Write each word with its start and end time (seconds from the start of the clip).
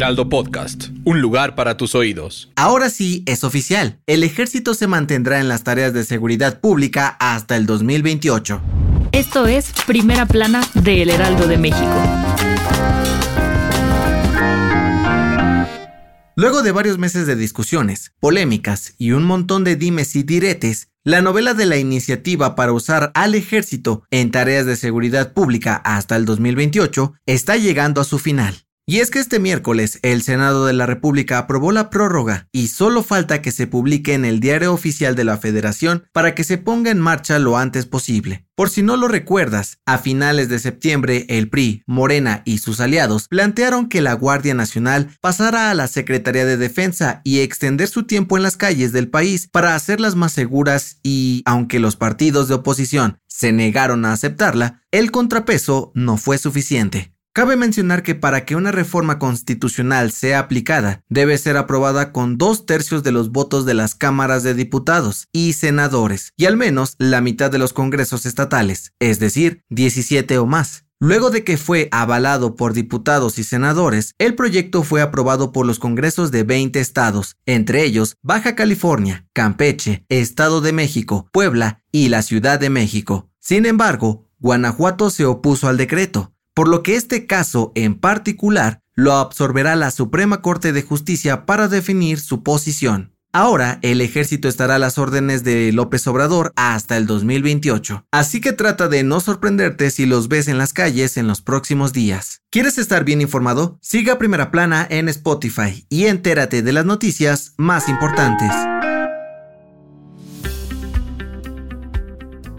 Heraldo 0.00 0.30
Podcast, 0.30 0.84
un 1.04 1.20
lugar 1.20 1.54
para 1.54 1.76
tus 1.76 1.94
oídos. 1.94 2.50
Ahora 2.56 2.88
sí 2.88 3.22
es 3.26 3.44
oficial. 3.44 4.00
El 4.06 4.24
ejército 4.24 4.72
se 4.72 4.86
mantendrá 4.86 5.40
en 5.40 5.48
las 5.48 5.62
tareas 5.62 5.92
de 5.92 6.04
seguridad 6.04 6.58
pública 6.58 7.18
hasta 7.20 7.54
el 7.54 7.66
2028. 7.66 8.62
Esto 9.12 9.46
es 9.46 9.70
Primera 9.86 10.24
Plana 10.24 10.62
de 10.72 11.02
El 11.02 11.10
Heraldo 11.10 11.46
de 11.46 11.58
México. 11.58 12.02
Luego 16.34 16.62
de 16.62 16.72
varios 16.72 16.96
meses 16.96 17.26
de 17.26 17.36
discusiones, 17.36 18.14
polémicas 18.20 18.94
y 18.96 19.12
un 19.12 19.24
montón 19.24 19.64
de 19.64 19.76
dimes 19.76 20.16
y 20.16 20.22
diretes, 20.22 20.88
la 21.04 21.20
novela 21.20 21.52
de 21.52 21.66
la 21.66 21.76
iniciativa 21.76 22.54
para 22.54 22.72
usar 22.72 23.12
al 23.14 23.34
ejército 23.34 24.02
en 24.10 24.30
tareas 24.30 24.64
de 24.64 24.76
seguridad 24.76 25.34
pública 25.34 25.76
hasta 25.76 26.16
el 26.16 26.24
2028 26.24 27.12
está 27.26 27.58
llegando 27.58 28.00
a 28.00 28.04
su 28.04 28.18
final. 28.18 28.64
Y 28.90 28.98
es 28.98 29.12
que 29.12 29.20
este 29.20 29.38
miércoles 29.38 30.00
el 30.02 30.20
Senado 30.20 30.66
de 30.66 30.72
la 30.72 30.84
República 30.84 31.38
aprobó 31.38 31.70
la 31.70 31.90
prórroga 31.90 32.48
y 32.50 32.66
solo 32.66 33.04
falta 33.04 33.40
que 33.40 33.52
se 33.52 33.68
publique 33.68 34.14
en 34.14 34.24
el 34.24 34.40
diario 34.40 34.74
oficial 34.74 35.14
de 35.14 35.22
la 35.22 35.38
Federación 35.38 36.08
para 36.12 36.34
que 36.34 36.42
se 36.42 36.58
ponga 36.58 36.90
en 36.90 36.98
marcha 36.98 37.38
lo 37.38 37.56
antes 37.56 37.86
posible. 37.86 38.48
Por 38.56 38.68
si 38.68 38.82
no 38.82 38.96
lo 38.96 39.06
recuerdas, 39.06 39.78
a 39.86 39.98
finales 39.98 40.48
de 40.48 40.58
septiembre 40.58 41.24
el 41.28 41.48
PRI, 41.48 41.84
Morena 41.86 42.42
y 42.44 42.58
sus 42.58 42.80
aliados 42.80 43.28
plantearon 43.28 43.88
que 43.88 44.00
la 44.00 44.14
Guardia 44.14 44.54
Nacional 44.54 45.16
pasara 45.20 45.70
a 45.70 45.74
la 45.74 45.86
Secretaría 45.86 46.44
de 46.44 46.56
Defensa 46.56 47.20
y 47.22 47.42
extender 47.42 47.86
su 47.86 48.06
tiempo 48.06 48.38
en 48.38 48.42
las 48.42 48.56
calles 48.56 48.90
del 48.90 49.08
país 49.08 49.48
para 49.52 49.76
hacerlas 49.76 50.16
más 50.16 50.32
seguras 50.32 50.98
y, 51.04 51.42
aunque 51.44 51.78
los 51.78 51.94
partidos 51.94 52.48
de 52.48 52.54
oposición 52.54 53.20
se 53.28 53.52
negaron 53.52 54.04
a 54.04 54.12
aceptarla, 54.12 54.82
el 54.90 55.12
contrapeso 55.12 55.92
no 55.94 56.16
fue 56.16 56.38
suficiente. 56.38 57.14
Cabe 57.32 57.54
mencionar 57.54 58.02
que 58.02 58.16
para 58.16 58.44
que 58.44 58.56
una 58.56 58.72
reforma 58.72 59.20
constitucional 59.20 60.10
sea 60.10 60.40
aplicada, 60.40 61.04
debe 61.08 61.38
ser 61.38 61.56
aprobada 61.56 62.10
con 62.10 62.38
dos 62.38 62.66
tercios 62.66 63.04
de 63.04 63.12
los 63.12 63.30
votos 63.30 63.64
de 63.64 63.74
las 63.74 63.94
cámaras 63.94 64.42
de 64.42 64.54
diputados 64.54 65.28
y 65.32 65.52
senadores, 65.52 66.32
y 66.36 66.46
al 66.46 66.56
menos 66.56 66.96
la 66.98 67.20
mitad 67.20 67.48
de 67.48 67.58
los 67.58 67.72
congresos 67.72 68.26
estatales, 68.26 68.94
es 68.98 69.20
decir, 69.20 69.62
17 69.68 70.38
o 70.38 70.46
más. 70.46 70.86
Luego 70.98 71.30
de 71.30 71.44
que 71.44 71.56
fue 71.56 71.88
avalado 71.92 72.56
por 72.56 72.72
diputados 72.72 73.38
y 73.38 73.44
senadores, 73.44 74.16
el 74.18 74.34
proyecto 74.34 74.82
fue 74.82 75.00
aprobado 75.00 75.52
por 75.52 75.66
los 75.66 75.78
congresos 75.78 76.32
de 76.32 76.42
20 76.42 76.80
estados, 76.80 77.36
entre 77.46 77.84
ellos 77.84 78.16
Baja 78.22 78.56
California, 78.56 79.24
Campeche, 79.32 80.04
Estado 80.08 80.60
de 80.60 80.72
México, 80.72 81.28
Puebla 81.32 81.80
y 81.92 82.08
la 82.08 82.22
Ciudad 82.22 82.58
de 82.58 82.70
México. 82.70 83.30
Sin 83.38 83.66
embargo, 83.66 84.26
Guanajuato 84.40 85.10
se 85.10 85.24
opuso 85.24 85.68
al 85.68 85.76
decreto, 85.76 86.34
por 86.60 86.68
lo 86.68 86.82
que 86.82 86.94
este 86.94 87.26
caso 87.26 87.72
en 87.74 87.94
particular 87.94 88.82
lo 88.94 89.14
absorberá 89.14 89.76
la 89.76 89.90
Suprema 89.90 90.42
Corte 90.42 90.74
de 90.74 90.82
Justicia 90.82 91.46
para 91.46 91.68
definir 91.68 92.20
su 92.20 92.42
posición. 92.42 93.14
Ahora 93.32 93.78
el 93.80 94.02
ejército 94.02 94.46
estará 94.46 94.74
a 94.74 94.78
las 94.78 94.98
órdenes 94.98 95.42
de 95.42 95.72
López 95.72 96.06
Obrador 96.06 96.52
hasta 96.56 96.98
el 96.98 97.06
2028, 97.06 98.04
así 98.10 98.42
que 98.42 98.52
trata 98.52 98.88
de 98.88 99.04
no 99.04 99.20
sorprenderte 99.20 99.90
si 99.90 100.04
los 100.04 100.28
ves 100.28 100.48
en 100.48 100.58
las 100.58 100.74
calles 100.74 101.16
en 101.16 101.28
los 101.28 101.40
próximos 101.40 101.94
días. 101.94 102.42
¿Quieres 102.50 102.76
estar 102.76 103.04
bien 103.04 103.22
informado? 103.22 103.78
Siga 103.80 104.18
Primera 104.18 104.50
Plana 104.50 104.86
en 104.90 105.08
Spotify 105.08 105.86
y 105.88 106.08
entérate 106.08 106.60
de 106.60 106.72
las 106.74 106.84
noticias 106.84 107.54
más 107.56 107.88
importantes. 107.88 108.50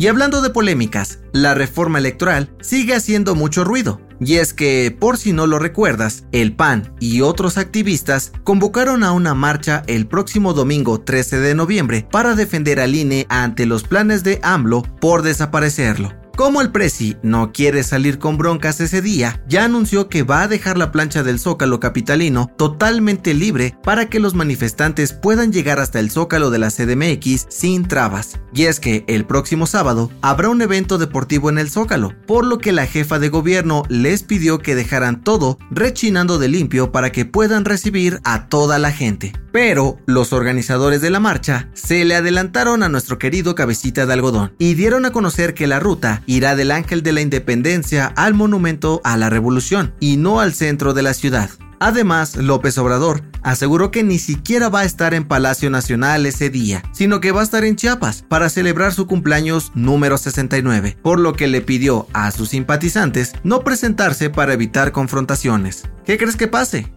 Y 0.00 0.06
hablando 0.06 0.40
de 0.40 0.48
polémicas, 0.48 1.18
la 1.34 1.52
reforma 1.52 1.98
electoral 1.98 2.48
sigue 2.62 2.94
haciendo 2.94 3.34
mucho 3.34 3.64
ruido. 3.64 4.00
Y 4.18 4.36
es 4.36 4.54
que, 4.54 4.96
por 4.98 5.18
si 5.18 5.34
no 5.34 5.46
lo 5.46 5.58
recuerdas, 5.58 6.24
el 6.32 6.56
PAN 6.56 6.94
y 7.00 7.20
otros 7.20 7.58
activistas 7.58 8.32
convocaron 8.42 9.04
a 9.04 9.12
una 9.12 9.34
marcha 9.34 9.82
el 9.88 10.06
próximo 10.06 10.54
domingo 10.54 11.02
13 11.02 11.40
de 11.40 11.54
noviembre 11.54 12.08
para 12.10 12.34
defender 12.34 12.80
al 12.80 12.94
INE 12.94 13.26
ante 13.28 13.66
los 13.66 13.82
planes 13.82 14.24
de 14.24 14.40
AMLO 14.42 14.84
por 15.02 15.20
desaparecerlo. 15.20 16.19
Como 16.40 16.62
el 16.62 16.72
Prezi 16.72 17.18
no 17.22 17.52
quiere 17.52 17.82
salir 17.82 18.18
con 18.18 18.38
broncas 18.38 18.80
ese 18.80 19.02
día, 19.02 19.42
ya 19.46 19.66
anunció 19.66 20.08
que 20.08 20.22
va 20.22 20.40
a 20.40 20.48
dejar 20.48 20.78
la 20.78 20.90
plancha 20.90 21.22
del 21.22 21.38
Zócalo 21.38 21.80
capitalino 21.80 22.50
totalmente 22.56 23.34
libre 23.34 23.76
para 23.82 24.08
que 24.08 24.20
los 24.20 24.32
manifestantes 24.32 25.12
puedan 25.12 25.52
llegar 25.52 25.80
hasta 25.80 26.00
el 26.00 26.10
Zócalo 26.10 26.48
de 26.48 26.58
la 26.58 26.70
CDMX 26.70 27.44
sin 27.50 27.86
trabas. 27.86 28.40
Y 28.54 28.64
es 28.64 28.80
que 28.80 29.04
el 29.06 29.26
próximo 29.26 29.66
sábado 29.66 30.10
habrá 30.22 30.48
un 30.48 30.62
evento 30.62 30.96
deportivo 30.96 31.50
en 31.50 31.58
el 31.58 31.68
Zócalo, 31.68 32.14
por 32.26 32.46
lo 32.46 32.56
que 32.56 32.72
la 32.72 32.86
jefa 32.86 33.18
de 33.18 33.28
gobierno 33.28 33.82
les 33.90 34.22
pidió 34.22 34.60
que 34.60 34.74
dejaran 34.74 35.22
todo 35.22 35.58
rechinando 35.70 36.38
de 36.38 36.48
limpio 36.48 36.90
para 36.90 37.12
que 37.12 37.26
puedan 37.26 37.66
recibir 37.66 38.18
a 38.24 38.48
toda 38.48 38.78
la 38.78 38.92
gente. 38.92 39.34
Pero 39.52 39.98
los 40.06 40.32
organizadores 40.32 41.00
de 41.00 41.10
la 41.10 41.20
marcha 41.20 41.68
se 41.74 42.04
le 42.04 42.14
adelantaron 42.14 42.82
a 42.82 42.88
nuestro 42.88 43.18
querido 43.18 43.54
cabecita 43.54 44.06
de 44.06 44.12
algodón 44.12 44.54
y 44.58 44.74
dieron 44.74 45.04
a 45.04 45.10
conocer 45.10 45.54
que 45.54 45.66
la 45.66 45.80
ruta 45.80 46.22
irá 46.30 46.54
del 46.54 46.70
Ángel 46.70 47.02
de 47.02 47.12
la 47.12 47.22
Independencia 47.22 48.06
al 48.06 48.34
Monumento 48.34 49.00
a 49.02 49.16
la 49.16 49.30
Revolución 49.30 49.94
y 49.98 50.16
no 50.16 50.38
al 50.38 50.54
centro 50.54 50.94
de 50.94 51.02
la 51.02 51.12
ciudad. 51.12 51.50
Además, 51.80 52.36
López 52.36 52.78
Obrador 52.78 53.22
aseguró 53.42 53.90
que 53.90 54.04
ni 54.04 54.18
siquiera 54.18 54.68
va 54.68 54.80
a 54.80 54.84
estar 54.84 55.12
en 55.12 55.26
Palacio 55.26 55.70
Nacional 55.70 56.26
ese 56.26 56.48
día, 56.48 56.84
sino 56.92 57.20
que 57.20 57.32
va 57.32 57.40
a 57.40 57.44
estar 57.44 57.64
en 57.64 57.74
Chiapas 57.74 58.22
para 58.28 58.48
celebrar 58.48 58.92
su 58.92 59.08
cumpleaños 59.08 59.72
número 59.74 60.18
69, 60.18 60.98
por 61.02 61.18
lo 61.18 61.32
que 61.32 61.48
le 61.48 61.62
pidió 61.62 62.06
a 62.12 62.30
sus 62.30 62.50
simpatizantes 62.50 63.32
no 63.42 63.64
presentarse 63.64 64.30
para 64.30 64.52
evitar 64.52 64.92
confrontaciones. 64.92 65.88
¿Qué 66.04 66.16
crees 66.16 66.36
que 66.36 66.48
pase? 66.48 66.92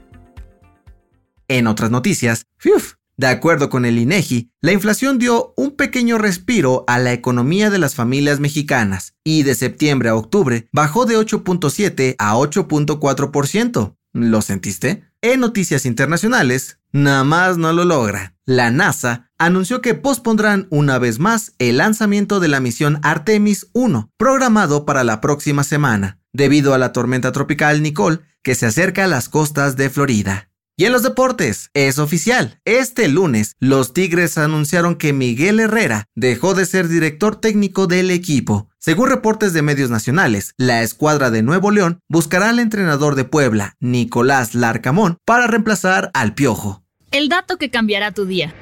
En 1.48 1.66
otras 1.66 1.90
noticias, 1.90 2.46
¡fiuf! 2.58 2.94
De 3.16 3.28
acuerdo 3.28 3.70
con 3.70 3.86
el 3.86 4.00
INEGI, 4.00 4.52
la 4.62 4.72
inflación 4.72 5.20
dio 5.20 5.54
un 5.56 5.76
pequeño 5.76 6.18
respiro 6.18 6.84
a 6.88 6.98
la 6.98 7.14
economía 7.14 7.70
de 7.70 7.78
las 7.78 7.94
familias 7.94 8.40
mexicanas 8.40 9.16
y 9.24 9.44
de 9.44 9.54
septiembre 9.54 10.10
a 10.10 10.16
octubre 10.16 10.68
bajó 10.72 11.06
de 11.06 11.18
8.7 11.18 12.16
a 12.18 12.36
8.4%. 12.36 13.96
¿Lo 14.14 14.42
sentiste? 14.42 15.04
En 15.22 15.40
noticias 15.40 15.86
internacionales, 15.86 16.80
nada 16.92 17.24
más 17.24 17.58
no 17.58 17.72
lo 17.72 17.86
logra. 17.86 18.36
La 18.46 18.72
NASA 18.72 19.32
anunció 19.38 19.82
que 19.82 19.94
pospondrán 19.94 20.68
una 20.70 21.00
vez 21.00 21.20
más 21.20 21.54
el 21.60 21.78
lanzamiento 21.78 22.40
de 22.40 22.48
la 22.48 22.60
misión 22.60 23.00
Artemis 23.04 23.68
1, 23.74 24.12
programado 24.18 24.86
para 24.86 25.04
la 25.04 25.22
próxima 25.22 25.64
semana, 25.64 26.20
debido 26.34 26.74
a 26.74 26.78
la 26.78 26.92
tormenta 26.94 27.32
tropical 27.32 27.82
Nicole 27.82 28.20
que 28.42 28.56
se 28.56 28.66
acerca 28.66 29.06
a 29.06 29.08
las 29.08 29.30
costas 29.30 29.78
de 29.78 29.90
Florida. 29.90 30.50
Y 30.76 30.86
en 30.86 30.92
los 30.92 31.04
deportes, 31.04 31.70
es 31.76 32.00
oficial. 32.00 32.60
Este 32.66 33.08
lunes, 33.08 33.56
los 33.60 33.94
Tigres 33.94 34.40
anunciaron 34.40 34.96
que 34.96 35.14
Miguel 35.14 35.60
Herrera 35.60 36.06
dejó 36.16 36.56
de 36.56 36.66
ser 36.66 36.88
director 36.88 37.36
técnico 37.36 37.86
del 37.86 38.10
equipo. 38.10 38.70
Según 38.80 39.10
reportes 39.10 39.54
de 39.54 39.62
medios 39.62 39.92
nacionales, 39.92 40.56
la 40.58 40.82
escuadra 40.82 41.30
de 41.30 41.44
Nuevo 41.44 41.70
León 41.70 42.00
buscará 42.10 42.50
al 42.50 42.58
entrenador 42.58 43.14
de 43.14 43.24
Puebla, 43.24 43.76
Nicolás 43.80 44.56
Larcamón, 44.56 45.20
para 45.26 45.46
reemplazar 45.46 46.10
al 46.16 46.34
Piojo. 46.34 46.84
El 47.12 47.30
dato 47.30 47.58
que 47.58 47.70
cambiará 47.70 48.12
tu 48.12 48.26
día. 48.26 48.56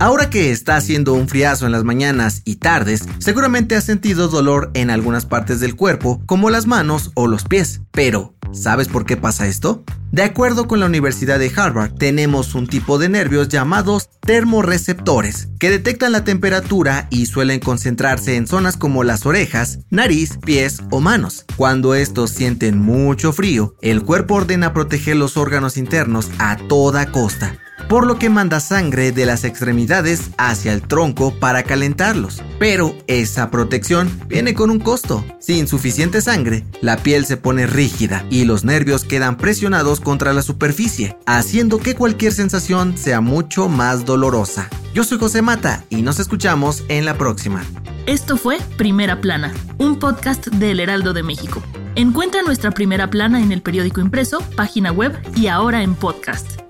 Ahora 0.00 0.30
que 0.30 0.52
está 0.52 0.76
haciendo 0.76 1.14
un 1.14 1.28
friazo 1.28 1.66
en 1.66 1.72
las 1.72 1.82
mañanas 1.82 2.42
y 2.44 2.56
tardes, 2.56 3.04
seguramente 3.18 3.74
has 3.74 3.82
sentido 3.82 4.28
dolor 4.28 4.70
en 4.74 4.90
algunas 4.90 5.26
partes 5.26 5.58
del 5.58 5.74
cuerpo, 5.74 6.22
como 6.24 6.50
las 6.50 6.66
manos 6.66 7.10
o 7.14 7.26
los 7.26 7.42
pies. 7.42 7.80
Pero, 7.90 8.34
¿sabes 8.52 8.88
por 8.88 9.06
qué 9.06 9.16
pasa 9.16 9.46
esto? 9.46 9.84
De 10.10 10.22
acuerdo 10.22 10.66
con 10.68 10.80
la 10.80 10.86
Universidad 10.86 11.38
de 11.38 11.52
Harvard, 11.54 11.92
tenemos 11.94 12.54
un 12.54 12.66
tipo 12.66 12.98
de 12.98 13.08
nervios 13.08 13.48
llamados 13.48 14.08
termorreceptores, 14.20 15.48
que 15.58 15.70
detectan 15.70 16.12
la 16.12 16.24
temperatura 16.24 17.08
y 17.10 17.26
suelen 17.26 17.60
concentrarse 17.60 18.36
en 18.36 18.46
zonas 18.46 18.76
como 18.76 19.04
las 19.04 19.26
orejas, 19.26 19.80
nariz, 19.90 20.38
pies 20.44 20.80
o 20.90 21.00
manos. 21.00 21.44
Cuando 21.56 21.94
estos 21.94 22.30
sienten 22.30 22.78
mucho 22.78 23.32
frío, 23.32 23.74
el 23.82 24.02
cuerpo 24.02 24.36
ordena 24.36 24.72
proteger 24.72 25.16
los 25.16 25.36
órganos 25.36 25.76
internos 25.76 26.30
a 26.38 26.56
toda 26.56 27.12
costa. 27.12 27.58
Por 27.88 28.06
lo 28.06 28.18
que 28.18 28.28
manda 28.28 28.60
sangre 28.60 29.12
de 29.12 29.24
las 29.24 29.44
extremidades 29.44 30.30
hacia 30.36 30.72
el 30.72 30.82
tronco 30.82 31.34
para 31.34 31.62
calentarlos. 31.62 32.42
Pero 32.58 32.94
esa 33.06 33.50
protección 33.50 34.10
viene 34.28 34.54
con 34.54 34.70
un 34.70 34.78
costo. 34.78 35.24
Sin 35.40 35.66
suficiente 35.66 36.20
sangre, 36.20 36.64
la 36.82 36.98
piel 36.98 37.24
se 37.24 37.36
pone 37.36 37.66
rígida 37.66 38.24
y 38.30 38.44
los 38.44 38.64
nervios 38.64 39.04
quedan 39.04 39.36
presionados 39.36 40.00
contra 40.00 40.32
la 40.32 40.42
superficie, 40.42 41.16
haciendo 41.26 41.78
que 41.78 41.94
cualquier 41.94 42.32
sensación 42.32 42.96
sea 42.98 43.20
mucho 43.20 43.68
más 43.68 44.04
dolorosa. 44.04 44.68
Yo 44.94 45.04
soy 45.04 45.18
José 45.18 45.42
Mata 45.42 45.84
y 45.88 46.02
nos 46.02 46.18
escuchamos 46.18 46.84
en 46.88 47.04
la 47.04 47.16
próxima. 47.16 47.64
Esto 48.06 48.36
fue 48.36 48.58
Primera 48.76 49.20
Plana, 49.20 49.52
un 49.78 49.98
podcast 49.98 50.46
del 50.46 50.80
Heraldo 50.80 51.12
de 51.12 51.22
México. 51.22 51.62
Encuentra 51.94 52.42
nuestra 52.42 52.70
Primera 52.70 53.10
Plana 53.10 53.42
en 53.42 53.52
el 53.52 53.60
periódico 53.60 54.00
impreso, 54.00 54.40
página 54.56 54.92
web 54.92 55.18
y 55.36 55.48
ahora 55.48 55.82
en 55.82 55.94
podcast. 55.94 56.67